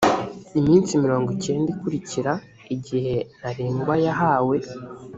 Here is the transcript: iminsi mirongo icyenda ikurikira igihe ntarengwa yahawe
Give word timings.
iminsi 0.59 1.01
mirongo 1.03 1.27
icyenda 1.35 1.67
ikurikira 1.75 2.31
igihe 2.75 3.15
ntarengwa 3.39 3.93
yahawe 4.05 4.57